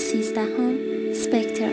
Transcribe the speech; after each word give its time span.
سیزدهم 0.00 0.74
سپکتر 1.12 1.72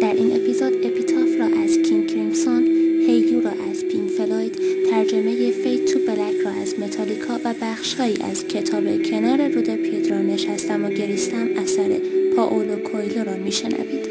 در 0.00 0.14
این 0.14 0.36
اپیزود 0.36 0.86
اپیتاف 0.86 1.28
را 1.38 1.46
از 1.46 1.78
کینگ 1.78 2.10
کریمسون 2.10 2.66
هیو 3.06 3.40
را 3.40 3.50
از 3.70 3.84
پینک 3.84 4.10
فلوید 4.10 4.58
ترجمه 4.90 5.50
فیت 5.50 5.84
تو 5.84 5.98
بلک 5.98 6.36
را 6.44 6.50
از 6.50 6.80
متالیکا 6.80 7.40
و 7.44 7.54
بخشهایی 7.62 8.16
از 8.30 8.46
کتاب 8.46 9.02
کنار 9.02 9.48
رود 9.48 9.70
پیدرا 9.70 10.18
نشستم 10.18 10.84
و 10.84 10.88
گریستم 10.88 11.48
اثر 11.56 12.00
پاولو 12.36 12.76
کویلو 12.76 13.24
را 13.24 13.36
میشنوید 13.36 14.01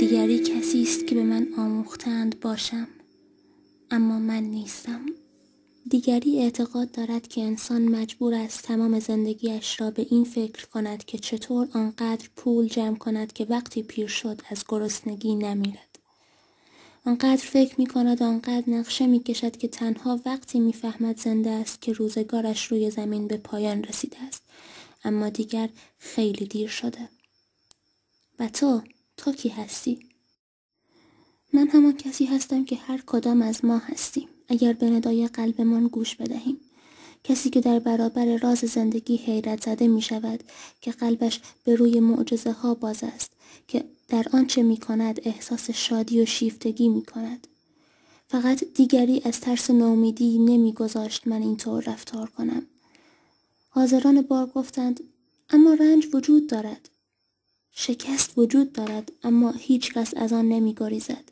دیگری 0.00 0.38
کسی 0.38 0.82
است 0.82 1.06
که 1.06 1.14
به 1.14 1.22
من 1.22 1.48
آموختند 1.58 2.40
باشم. 2.40 2.88
اما 3.90 4.18
من 4.18 4.42
نیستم. 4.42 5.06
دیگری 5.90 6.42
اعتقاد 6.42 6.90
دارد 6.90 7.28
که 7.28 7.40
انسان 7.40 7.82
مجبور 7.82 8.34
است 8.34 8.62
تمام 8.62 9.00
زندگیش 9.00 9.80
را 9.80 9.90
به 9.90 10.06
این 10.10 10.24
فکر 10.24 10.66
کند 10.66 11.04
که 11.04 11.18
چطور 11.18 11.68
آنقدر 11.74 12.28
پول 12.36 12.68
جمع 12.68 12.96
کند 12.96 13.32
که 13.32 13.44
وقتی 13.44 13.82
پیر 13.82 14.06
شد 14.06 14.42
از 14.50 14.64
گرسنگی 14.68 15.34
نمیرد. 15.34 15.98
آنقدر 17.06 17.36
فکر 17.36 17.74
می 17.78 17.86
کند 17.86 18.22
آنقدر 18.22 18.70
نقشه 18.70 19.06
می 19.06 19.20
کشد 19.20 19.56
که 19.56 19.68
تنها 19.68 20.20
وقتی 20.26 20.60
می 20.60 20.72
فهمد 20.72 21.20
زنده 21.20 21.50
است 21.50 21.82
که 21.82 21.92
روزگارش 21.92 22.66
روی 22.66 22.90
زمین 22.90 23.28
به 23.28 23.36
پایان 23.36 23.84
رسیده 23.84 24.22
است. 24.22 24.42
اما 25.04 25.28
دیگر 25.28 25.68
خیلی 25.98 26.46
دیر 26.46 26.68
شده. 26.68 27.08
و 28.38 28.48
تو؟ 28.48 28.82
تو 29.20 29.32
کی 29.32 29.48
هستی 29.48 29.98
من 31.52 31.68
همان 31.68 31.96
کسی 31.96 32.24
هستم 32.24 32.64
که 32.64 32.76
هر 32.76 33.02
کدام 33.06 33.42
از 33.42 33.64
ما 33.64 33.78
هستیم 33.78 34.28
اگر 34.48 34.72
به 34.72 34.90
ندای 34.90 35.28
قلبمان 35.28 35.86
گوش 35.86 36.16
بدهیم 36.16 36.60
کسی 37.24 37.50
که 37.50 37.60
در 37.60 37.78
برابر 37.78 38.36
راز 38.36 38.58
زندگی 38.58 39.16
حیرت 39.16 39.64
زده 39.64 39.88
می 39.88 40.02
شود 40.02 40.44
که 40.80 40.90
قلبش 40.90 41.40
به 41.64 41.74
روی 41.74 42.00
معجزه 42.00 42.52
ها 42.52 42.74
باز 42.74 43.04
است 43.04 43.32
که 43.68 43.84
در 44.08 44.26
آنچه 44.32 44.62
می 44.62 44.76
کند 44.76 45.20
احساس 45.22 45.70
شادی 45.70 46.20
و 46.20 46.24
شیفتگی 46.24 46.88
می 46.88 47.02
کند 47.02 47.46
فقط 48.28 48.64
دیگری 48.74 49.22
از 49.24 49.40
ترس 49.40 49.70
ناامیدی 49.70 50.38
نمیگذاشت 50.38 51.28
من 51.28 51.42
اینطور 51.42 51.84
رفتار 51.84 52.30
کنم 52.30 52.66
حاضران 53.68 54.22
بار 54.22 54.46
گفتند 54.46 55.00
اما 55.50 55.74
رنج 55.74 56.06
وجود 56.14 56.46
دارد 56.46 56.89
شکست 57.72 58.38
وجود 58.38 58.72
دارد 58.72 59.12
اما 59.22 59.50
هیچ 59.50 59.92
کس 59.92 60.14
از 60.16 60.32
آن 60.32 60.48
نمی 60.48 60.74
گریزد. 60.74 61.30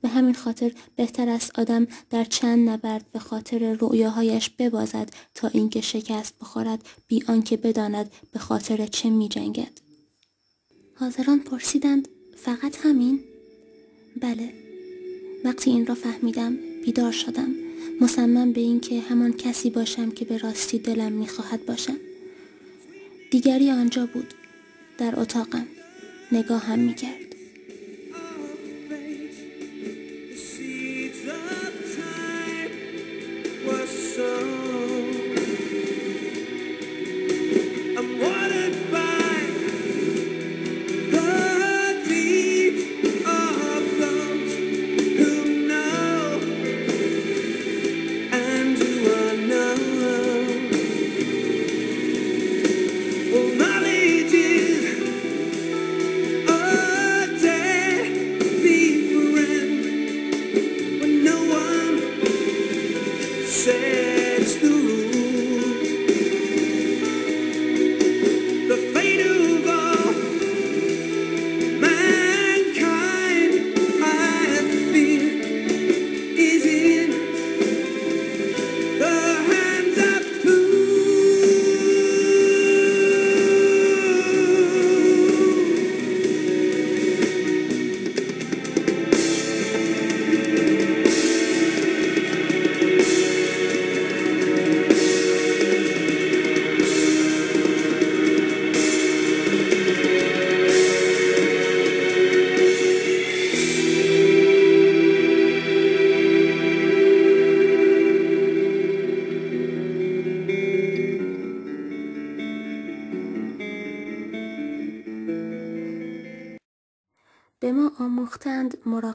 به 0.00 0.08
همین 0.08 0.34
خاطر 0.34 0.72
بهتر 0.96 1.28
است 1.28 1.58
آدم 1.58 1.86
در 2.10 2.24
چند 2.24 2.68
نبرد 2.68 3.12
به 3.12 3.18
خاطر 3.18 3.76
رؤیاهایش 3.80 4.50
ببازد 4.50 5.10
تا 5.34 5.48
اینکه 5.48 5.80
شکست 5.80 6.34
بخورد 6.40 6.84
بی 7.06 7.24
آنکه 7.28 7.56
بداند 7.56 8.10
به 8.32 8.38
خاطر 8.38 8.86
چه 8.86 9.10
می 9.10 9.28
جنگد. 9.28 9.80
حاضران 10.94 11.38
پرسیدند 11.40 12.08
فقط 12.36 12.76
همین؟ 12.82 13.20
بله. 14.20 14.52
وقتی 15.44 15.70
این 15.70 15.86
را 15.86 15.94
فهمیدم 15.94 16.56
بیدار 16.84 17.12
شدم 17.12 17.54
مصمم 18.00 18.52
به 18.52 18.60
اینکه 18.60 19.00
همان 19.00 19.32
کسی 19.32 19.70
باشم 19.70 20.10
که 20.10 20.24
به 20.24 20.38
راستی 20.38 20.78
دلم 20.78 21.12
میخواهد 21.12 21.66
باشم 21.66 21.96
دیگری 23.30 23.70
آنجا 23.70 24.06
بود 24.06 24.34
در 24.98 25.20
اتاقم 25.20 25.66
نگاه 26.32 26.62
هم 26.62 26.78
می 26.78 26.94
کرد. 26.94 27.25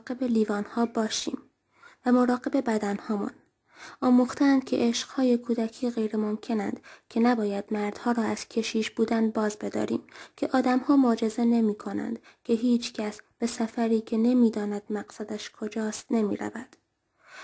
مراقب 0.01 0.23
لیوانها 0.23 0.85
باشیم 0.85 1.37
و 2.05 2.11
مراقب 2.11 2.57
بدنهامان 2.57 3.31
آموختند 4.01 4.63
که 4.63 4.77
عشقهای 4.77 5.37
کودکی 5.37 5.89
غیر 5.89 6.15
ممکنند 6.15 6.79
که 7.09 7.19
نباید 7.19 7.65
مردها 7.71 8.11
را 8.11 8.23
از 8.23 8.47
کشیش 8.47 8.91
بودن 8.91 9.31
باز 9.31 9.57
بداریم 9.59 10.03
که 10.37 10.49
آدمها 10.53 10.95
معجزه 10.95 11.45
نمی 11.45 11.75
کنند 11.75 12.19
که 12.43 12.53
هیچ 12.53 12.93
کس 12.93 13.19
به 13.39 13.47
سفری 13.47 14.01
که 14.01 14.17
نمی 14.17 14.51
داند 14.51 14.81
مقصدش 14.89 15.51
کجاست 15.51 16.11
نمی 16.11 16.37
رود. 16.37 16.75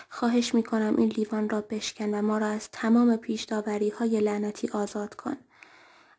خواهش 0.10 0.54
می 0.54 0.64
کنم 0.64 0.96
این 0.98 1.10
لیوان 1.10 1.50
را 1.50 1.62
بشکن 1.62 2.14
و 2.14 2.22
ما 2.22 2.38
را 2.38 2.48
از 2.48 2.70
تمام 2.72 3.16
پیش 3.18 3.44
داوری 3.44 3.90
های 3.90 4.20
لعنتی 4.20 4.68
آزاد 4.68 5.16
کن. 5.16 5.38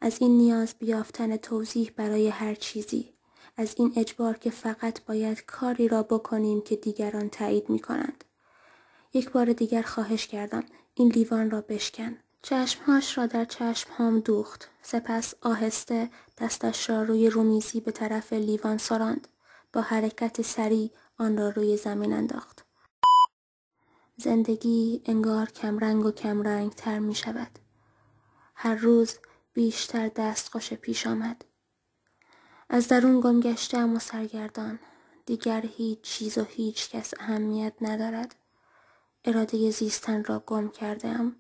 از 0.01 0.17
این 0.21 0.39
نیاز 0.39 0.75
بیافتن 0.79 1.37
توضیح 1.37 1.93
برای 1.97 2.29
هر 2.29 2.55
چیزی 2.55 3.18
از 3.59 3.75
این 3.79 3.93
اجبار 3.97 4.39
که 4.39 4.51
فقط 4.51 5.05
باید 5.05 5.47
کاری 5.47 5.89
را 5.89 6.03
بکنیم 6.03 6.61
که 6.61 6.77
دیگران 6.77 7.29
تایید 7.29 7.71
می 7.71 7.79
کنند. 7.79 8.25
یک 9.15 9.31
بار 9.31 9.53
دیگر 9.53 9.83
خواهش 9.83 10.27
کردم 10.27 10.65
این 10.95 11.09
لیوان 11.09 11.51
را 11.51 11.61
بشکن. 11.61 12.17
چشمهاش 12.43 13.19
را 13.19 13.27
در 13.27 13.45
چشمهام 13.45 14.21
دوخت. 14.21 14.69
سپس 14.83 15.35
آهسته 15.43 16.11
دستش 16.39 16.91
را 16.91 17.03
روی 17.03 17.31
رومیزی 17.31 17.81
به 17.81 17.93
طرف 17.93 18.33
لیوان 18.33 18.79
سراند. 18.79 19.29
با 19.73 19.81
حرکت 19.81 20.43
سریع 20.43 20.91
آن 21.19 21.39
را 21.39 21.49
روی 21.49 21.77
زمین 21.77 22.13
انداخت. 22.13 22.65
زندگی 24.17 25.03
انگار 25.05 25.47
کمرنگ 25.47 26.05
و 26.05 26.11
کمرنگ 26.11 26.73
تر 26.73 26.99
می 26.99 27.15
شود. 27.15 27.59
هر 28.55 28.75
روز 28.75 29.19
بیشتر 29.53 30.09
دست 30.09 30.49
خوش 30.53 30.75
پیش 30.75 31.07
آمد. 31.07 31.45
از 32.71 32.89
درون 32.89 33.21
گم 33.21 33.41
گشتم 33.41 33.97
و 33.97 33.99
سرگردان 33.99 34.79
دیگر 35.27 35.65
هیچ 35.77 36.01
چیز 36.01 36.39
و 36.39 36.45
هیچ 36.45 36.91
کس 36.91 37.15
اهمیت 37.21 37.73
ندارد 37.81 38.35
اراده 39.25 39.71
زیستن 39.71 40.25
را 40.25 40.43
گم 40.47 40.69
کرده 40.69 41.09
ام 41.09 41.37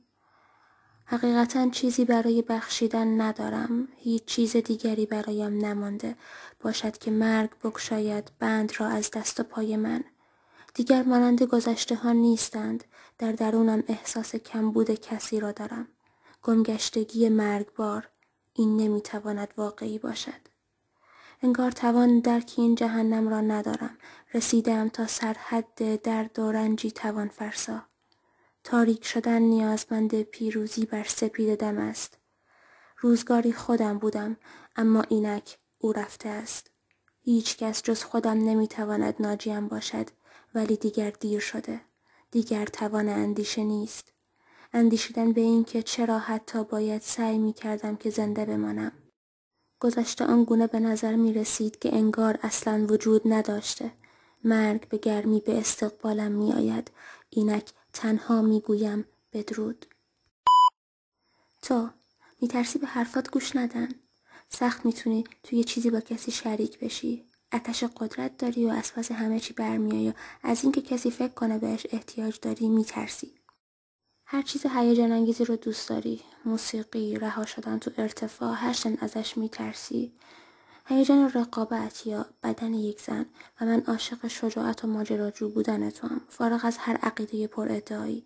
حقیقتا 1.04 1.68
چیزی 1.70 2.04
برای 2.04 2.42
بخشیدن 2.42 3.20
ندارم 3.20 3.88
هیچ 3.96 4.24
چیز 4.24 4.56
دیگری 4.56 5.06
برایم 5.06 5.66
نمانده 5.66 6.16
باشد 6.60 6.98
که 6.98 7.10
مرگ 7.10 7.50
بکشاید 7.64 8.32
بند 8.38 8.72
را 8.78 8.86
از 8.86 9.10
دست 9.10 9.40
و 9.40 9.42
پای 9.42 9.76
من 9.76 10.04
دیگر 10.74 11.02
مانند 11.02 11.42
گذشته 11.42 11.94
ها 11.94 12.12
نیستند 12.12 12.84
در 13.18 13.32
درونم 13.32 13.82
احساس 13.88 14.36
کمبود 14.36 14.90
کسی 14.90 15.40
را 15.40 15.52
دارم 15.52 15.88
گمگشتگی 16.42 17.28
مرگبار 17.28 18.08
این 18.52 18.76
نمیتواند 18.76 19.48
واقعی 19.56 19.98
باشد 19.98 20.47
انگار 21.42 21.70
توان 21.70 22.20
درک 22.20 22.54
این 22.56 22.74
جهنم 22.74 23.28
را 23.28 23.40
ندارم 23.40 23.98
رسیدم 24.34 24.88
تا 24.88 25.06
سرحد 25.06 26.02
درد 26.02 26.38
و 26.38 26.52
رنجی 26.52 26.90
توان 26.90 27.28
فرسا 27.28 27.82
تاریک 28.64 29.04
شدن 29.04 29.42
نیازمند 29.42 30.22
پیروزی 30.22 30.86
بر 30.86 31.04
سپید 31.04 31.60
دم 31.60 31.78
است 31.78 32.18
روزگاری 32.98 33.52
خودم 33.52 33.98
بودم 33.98 34.36
اما 34.76 35.02
اینک 35.02 35.58
او 35.78 35.92
رفته 35.92 36.28
است 36.28 36.70
هیچ 37.20 37.56
کس 37.56 37.82
جز 37.82 38.02
خودم 38.02 38.38
نمیتواند 38.38 39.14
ناجیم 39.20 39.68
باشد 39.68 40.06
ولی 40.54 40.76
دیگر 40.76 41.10
دیر 41.10 41.40
شده 41.40 41.80
دیگر 42.30 42.66
توان 42.66 43.08
اندیشه 43.08 43.64
نیست 43.64 44.12
اندیشیدن 44.72 45.32
به 45.32 45.40
اینکه 45.40 45.82
چرا 45.82 46.18
حتی 46.18 46.64
باید 46.64 47.02
سعی 47.02 47.38
می 47.38 47.52
کردم 47.52 47.96
که 47.96 48.10
زنده 48.10 48.44
بمانم 48.44 48.92
گذشته 49.80 50.24
آنگونه 50.24 50.66
به 50.66 50.80
نظر 50.80 51.16
می 51.16 51.32
رسید 51.32 51.78
که 51.78 51.94
انگار 51.96 52.38
اصلا 52.42 52.86
وجود 52.90 53.22
نداشته. 53.24 53.92
مرگ 54.44 54.88
به 54.88 54.98
گرمی 54.98 55.40
به 55.40 55.58
استقبالم 55.58 56.32
می 56.32 56.52
آید. 56.52 56.90
اینک 57.30 57.72
تنها 57.92 58.42
می 58.42 58.60
گویم 58.60 59.04
بدرود. 59.32 59.86
تو 61.62 61.88
می 62.40 62.48
ترسی 62.48 62.78
به 62.78 62.86
حرفات 62.86 63.30
گوش 63.30 63.56
ندن. 63.56 63.88
سخت 64.48 64.86
می 64.86 64.92
تونی 64.92 65.24
توی 65.42 65.64
چیزی 65.64 65.90
با 65.90 66.00
کسی 66.00 66.30
شریک 66.30 66.78
بشی. 66.78 67.28
آتش 67.52 67.84
قدرت 67.84 68.36
داری 68.38 68.66
و 68.66 68.68
از 68.68 68.92
پس 68.92 69.12
همه 69.12 69.40
چی 69.40 69.52
برمیای 69.52 70.10
و 70.10 70.12
از 70.42 70.62
اینکه 70.62 70.82
کسی 70.82 71.10
فکر 71.10 71.34
کنه 71.34 71.58
بهش 71.58 71.86
احتیاج 71.90 72.38
داری 72.42 72.68
میترسی 72.68 73.37
هر 74.30 74.42
چیز 74.42 74.66
هیجان 74.66 75.12
انگیزی 75.12 75.44
رو 75.44 75.56
دوست 75.56 75.88
داری 75.88 76.20
موسیقی 76.44 77.18
رها 77.18 77.46
شدن 77.46 77.78
تو 77.78 77.90
ارتفاع 77.98 78.54
هر 78.54 78.72
شن 78.72 78.96
ازش 79.00 79.38
میترسی 79.38 80.12
هیجان 80.86 81.30
رقابت 81.34 82.06
یا 82.06 82.26
بدن 82.42 82.74
یک 82.74 83.00
زن 83.00 83.26
و 83.60 83.64
من 83.64 83.82
عاشق 83.86 84.26
شجاعت 84.26 84.84
و 84.84 84.86
ماجراجو 84.88 85.48
بودن 85.48 85.90
تو 85.90 86.06
هم 86.06 86.20
فارغ 86.28 86.60
از 86.64 86.78
هر 86.78 86.96
عقیده 86.96 87.46
پر 87.46 87.66
ادعایی 87.70 88.24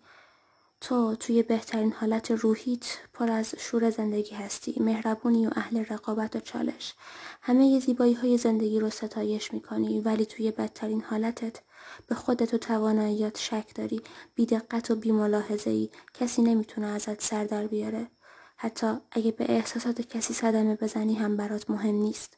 تو 0.83 1.15
توی 1.15 1.43
بهترین 1.43 1.91
حالت 1.91 2.31
روحیت 2.31 2.97
پر 3.13 3.31
از 3.31 3.55
شور 3.57 3.89
زندگی 3.89 4.35
هستی. 4.35 4.75
مهربونی 4.79 5.47
و 5.47 5.49
اهل 5.55 5.85
رقابت 5.85 6.35
و 6.35 6.39
چالش. 6.39 6.93
همه 7.41 7.67
ی 7.67 7.79
زیبایی 7.79 8.13
های 8.13 8.37
زندگی 8.37 8.79
رو 8.79 8.89
ستایش 8.89 9.53
میکنی 9.53 10.01
ولی 10.01 10.25
توی 10.25 10.51
بدترین 10.51 11.01
حالتت 11.01 11.61
به 12.07 12.15
خودت 12.15 12.53
و 12.53 12.57
تواناییات 12.57 13.37
شک 13.37 13.75
داری. 13.75 14.01
بیدقت 14.35 14.91
و 14.91 14.95
بیملاحظه 14.95 15.69
ای 15.69 15.89
کسی 16.13 16.41
نمیتونه 16.41 16.87
ازت 16.87 17.23
سر 17.23 17.43
در 17.43 17.67
بیاره. 17.67 18.07
حتی 18.55 18.97
اگه 19.11 19.31
به 19.31 19.45
احساسات 19.51 20.01
کسی 20.01 20.33
صدمه 20.33 20.75
بزنی 20.75 21.15
هم 21.15 21.37
برات 21.37 21.69
مهم 21.69 21.95
نیست. 21.95 22.37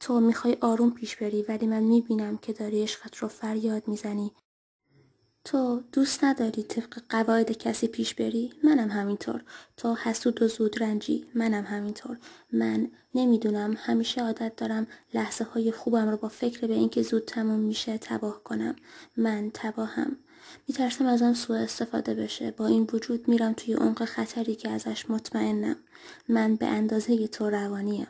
تو 0.00 0.20
میخوای 0.20 0.56
آروم 0.60 0.90
پیش 0.90 1.16
بری 1.16 1.42
ولی 1.42 1.66
من 1.66 1.82
میبینم 1.82 2.36
که 2.36 2.52
داری 2.52 2.82
عشقت 2.82 3.16
رو 3.16 3.28
فریاد 3.28 3.88
میزنی. 3.88 4.32
تو 5.50 5.82
دوست 5.92 6.24
نداری 6.24 6.62
طبق 6.62 6.98
قواعد 7.08 7.52
کسی 7.52 7.86
پیش 7.86 8.14
بری؟ 8.14 8.52
منم 8.64 8.90
همینطور. 8.90 9.42
تو 9.76 9.94
حسود 9.94 10.42
و 10.42 10.48
زود 10.48 10.82
رنجی. 10.82 11.24
منم 11.34 11.64
همینطور. 11.64 12.18
من 12.52 12.90
نمیدونم. 13.14 13.74
همیشه 13.78 14.22
عادت 14.22 14.56
دارم 14.56 14.86
لحظه 15.14 15.44
های 15.44 15.72
خوبم 15.72 16.08
رو 16.08 16.16
با 16.16 16.28
فکر 16.28 16.66
به 16.66 16.74
اینکه 16.74 17.02
زود 17.02 17.24
تموم 17.24 17.60
میشه 17.60 17.98
تباه 17.98 18.42
کنم. 18.42 18.76
من 19.16 19.50
تباهم. 19.54 20.16
میترسم 20.68 21.06
ازم 21.06 21.34
سوء 21.34 21.56
استفاده 21.56 22.14
بشه. 22.14 22.50
با 22.50 22.66
این 22.66 22.90
وجود 22.92 23.28
میرم 23.28 23.52
توی 23.52 23.74
عمق 23.74 24.04
خطری 24.04 24.54
که 24.54 24.70
ازش 24.70 25.10
مطمئنم. 25.10 25.76
من 26.28 26.56
به 26.56 26.66
اندازه 26.66 27.28
تو 27.28 27.50
روانیم. 27.50 28.06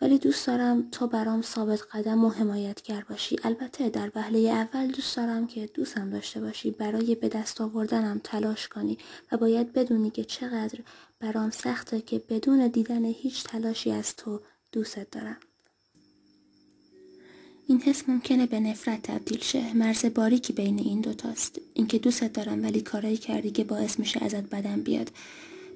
ولی 0.00 0.18
دوست 0.18 0.46
دارم 0.46 0.90
تو 0.90 1.06
برام 1.06 1.42
ثابت 1.42 1.82
قدم 1.92 2.24
و 2.24 2.28
حمایتگر 2.28 3.04
باشی. 3.10 3.36
البته 3.44 3.88
در 3.88 4.10
وهله 4.14 4.38
اول 4.38 4.86
دوست 4.86 5.16
دارم 5.16 5.46
که 5.46 5.66
دوستم 5.74 6.10
داشته 6.10 6.40
باشی. 6.40 6.70
برای 6.70 7.14
به 7.14 7.28
دست 7.28 7.60
آوردنم 7.60 8.20
تلاش 8.24 8.68
کنی 8.68 8.98
و 9.32 9.36
باید 9.36 9.72
بدونی 9.72 10.10
که 10.10 10.24
چقدر 10.24 10.78
برام 11.20 11.50
سخته 11.50 12.00
که 12.00 12.22
بدون 12.28 12.68
دیدن 12.68 13.04
هیچ 13.04 13.44
تلاشی 13.44 13.90
از 13.90 14.16
تو 14.16 14.40
دوستت 14.72 15.10
دارم. 15.10 15.36
این 17.66 17.80
حس 17.80 18.08
ممکنه 18.08 18.46
به 18.46 18.60
نفرت 18.60 19.02
تبدیل 19.02 19.40
شه. 19.40 19.76
مرز 19.76 20.04
باریکی 20.04 20.52
بین 20.52 20.78
این 20.78 21.00
دوتاست. 21.00 21.60
اینکه 21.74 21.98
دوستت 21.98 22.32
دارم 22.32 22.62
ولی 22.62 22.80
کارایی 22.80 23.16
کردی 23.16 23.50
که 23.50 23.64
باعث 23.64 23.98
میشه 23.98 24.24
ازت 24.24 24.50
بدم 24.50 24.80
بیاد. 24.80 25.10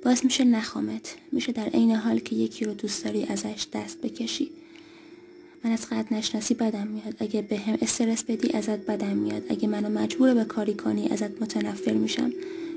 باعث 0.04 0.24
میشه 0.24 0.44
نخامت 0.44 1.16
میشه 1.32 1.52
در 1.52 1.64
عین 1.64 1.94
حال 1.94 2.18
که 2.18 2.36
یکی 2.36 2.64
رو 2.64 2.74
دوست 2.74 3.04
داری 3.04 3.24
ازش 3.24 3.66
دست 3.72 4.00
بکشی 4.00 4.50
من 5.64 5.70
از 5.70 5.86
قد 5.90 6.14
نشناسی 6.14 6.54
بدم 6.54 6.86
میاد 6.86 7.16
اگه 7.18 7.42
به 7.42 7.58
هم 7.58 7.78
استرس 7.82 8.24
بدی 8.24 8.52
ازت 8.52 8.78
بدم 8.86 9.16
میاد 9.16 9.42
اگه 9.48 9.68
منو 9.68 9.88
مجبور 9.88 10.34
به 10.34 10.44
کاری 10.44 10.74
کنی 10.74 11.08
ازت 11.08 11.42
متنفر 11.42 11.92
میشم 11.92 12.32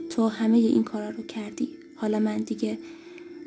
تو 0.10 0.28
همه 0.28 0.58
این 0.58 0.84
کارا 0.84 1.10
رو 1.10 1.24
کردی 1.24 1.70
حالا 1.96 2.20
من 2.20 2.38
دیگه 2.38 2.78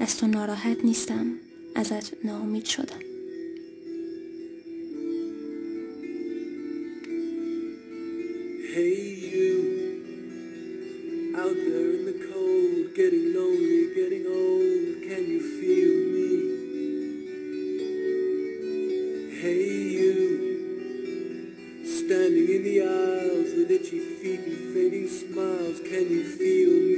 از 0.00 0.16
تو 0.16 0.26
ناراحت 0.26 0.84
نیستم 0.84 1.26
ازت 1.74 2.24
ناامید 2.24 2.64
شدم 2.64 3.09
the 22.62 22.82
aisles 22.82 23.54
with 23.56 23.70
itchy 23.70 24.00
feet 24.00 24.40
and 24.40 24.74
fading 24.74 25.08
smiles. 25.08 25.80
Can 25.80 26.10
you 26.10 26.24
feel 26.24 26.70
me? 26.70 26.89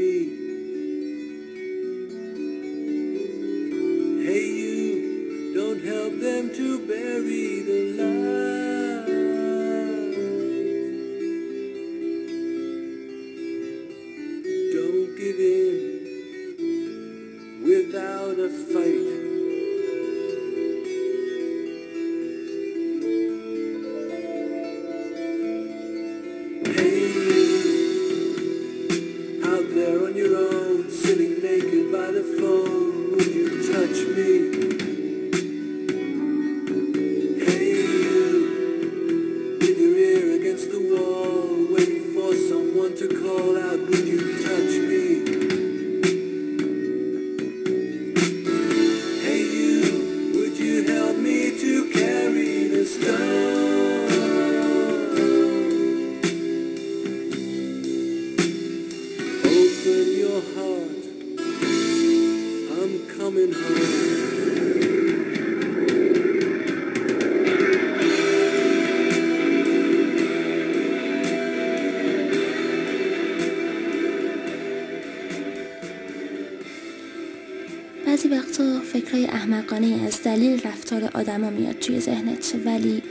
فکرای 78.92 79.26
احمقانه 79.26 80.02
از 80.06 80.22
دلیل 80.22 80.60
رفتار 80.64 81.10
آدما 81.14 81.50
میاد 81.50 81.78
توی 81.78 82.00
ذهنت 82.00 82.54
ولی 82.64 83.02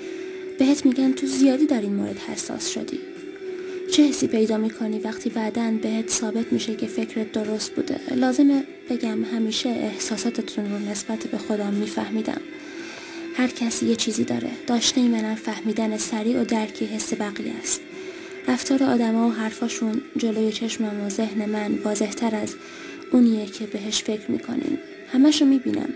بهت 0.60 0.86
میگن 0.86 1.12
تو 1.12 1.28
زیادی 1.28 1.66
در 1.66 1.82
این 1.82 1.96
مورد 1.96 2.18
حساس 2.18 2.68
شدی. 2.68 3.00
چه 3.92 4.04
حسی 4.04 4.28
پیدا 4.28 4.58
میکنی 4.58 5.00
وقتی 5.00 5.30
بعدا 5.30 5.74
بهت 5.82 6.10
ثابت 6.10 6.54
میشه 6.54 6.76
که 6.76 6.88
فکرت 6.88 7.32
درست 7.32 7.72
بوده؟ 7.72 8.00
لازمه 8.16 8.64
بگم 8.90 9.24
همیشه 9.24 9.70
احساساتتون 9.70 10.72
رو 10.72 10.80
نسبت 10.80 11.28
به 11.28 11.38
خودم 11.38 11.74
میفهمیدم. 11.74 12.42
هر 13.36 13.48
کسی 13.48 13.86
یه 13.86 13.96
چیزی 13.96 14.24
داره. 14.24 14.50
داشته 14.68 15.02
منم 15.02 15.36
فهمیدن 15.36 15.98
سریع 15.98 16.42
و 16.42 16.46
درکی 16.46 16.86
حس 16.86 17.14
بقیه 17.14 17.54
است. 17.62 17.82
رفتار 18.48 18.84
آدما 18.84 19.28
و 19.28 19.32
حرفاشون 19.32 20.02
جلوی 20.18 20.52
چشمم 20.52 21.06
و 21.06 21.10
ذهن 21.10 21.50
من 21.50 21.74
واضحتر 21.74 22.36
از 22.36 22.56
اونیه 23.12 23.46
که 23.46 23.66
بهش 23.66 24.04
فکر 24.04 24.32
میکنیم 24.32 24.80
همش 25.14 25.42
رو 25.42 25.48
میبینم 25.48 25.94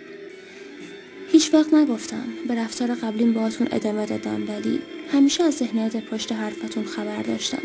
هیچ 1.31 1.53
وقت 1.53 1.74
نگفتم 1.74 2.27
به 2.48 2.55
رفتار 2.55 2.95
قبلیم 2.95 3.34
باهاتون 3.34 3.67
ادامه 3.72 4.05
دادم 4.05 4.50
ولی 4.50 4.79
همیشه 5.12 5.43
از 5.43 5.53
ذهنیت 5.53 5.98
پشت 5.98 6.31
حرفتون 6.31 6.84
خبر 6.84 7.22
داشتم 7.22 7.63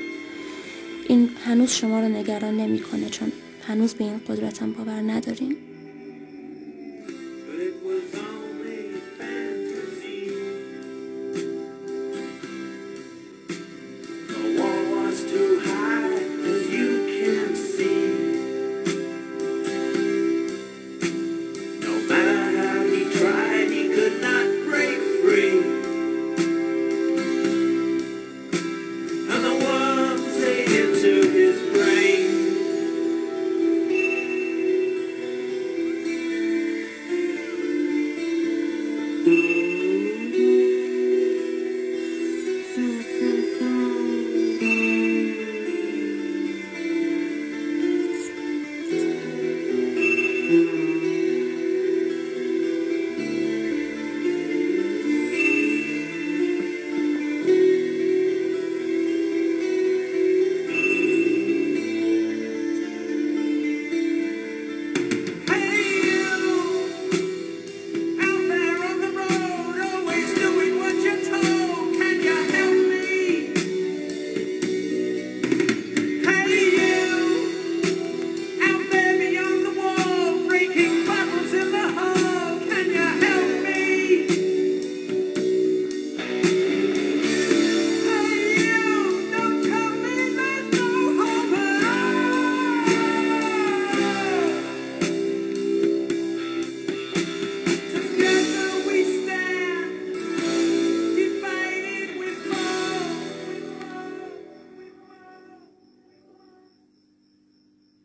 این 1.09 1.31
هنوز 1.45 1.71
شما 1.71 2.01
رو 2.01 2.09
نگران 2.09 2.57
نمیکنه 2.57 3.09
چون 3.09 3.33
هنوز 3.69 3.95
به 3.95 4.05
این 4.05 4.21
قدرتم 4.29 4.73
باور 4.73 5.01
ندارین 5.01 5.57